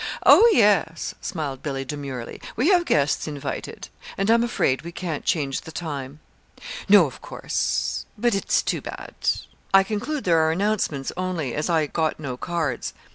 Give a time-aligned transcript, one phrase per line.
[0.25, 2.41] "Oh, yes," smiled Billy, demurely.
[2.55, 6.21] "We have guests invited and I'm afraid we can't change the time."
[6.89, 9.13] "No, of course not; but it's too bad.
[9.75, 12.93] I conclude there are announcements only, as I got no cards.